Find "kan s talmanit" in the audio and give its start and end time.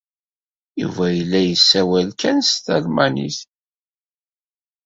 2.19-3.37